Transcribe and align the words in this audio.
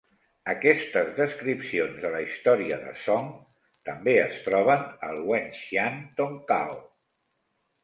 Aquestes 0.51 1.11
descripcions 1.19 1.99
de 2.05 2.11
la 2.15 2.21
"Història 2.29 2.79
de 2.87 2.95
Song" 3.03 3.29
també 3.91 4.17
es 4.23 4.41
troben 4.49 4.91
al 5.11 5.23
"Wenxian 5.31 6.03
Tongkao". 6.19 6.77